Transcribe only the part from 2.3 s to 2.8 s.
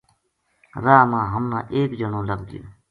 گیو